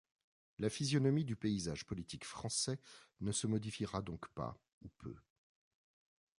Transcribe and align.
La 0.57 0.71
physionomie 0.71 1.25
du 1.25 1.35
paysage 1.35 1.85
politique 1.85 2.25
français 2.25 2.79
ne 3.19 3.31
se 3.31 3.45
modifiera 3.45 4.01
donc 4.01 4.27
pas 4.33 4.57
ou 4.81 4.89
peu. 4.97 5.13